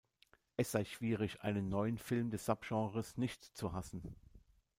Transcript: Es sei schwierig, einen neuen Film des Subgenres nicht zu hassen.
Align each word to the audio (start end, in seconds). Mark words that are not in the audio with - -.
Es 0.57 0.71
sei 0.71 0.83
schwierig, 0.83 1.41
einen 1.43 1.69
neuen 1.69 1.99
Film 1.99 2.31
des 2.31 2.47
Subgenres 2.47 3.17
nicht 3.17 3.43
zu 3.55 3.73
hassen. 3.73 4.15